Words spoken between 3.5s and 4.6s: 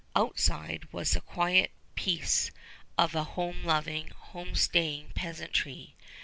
loving, home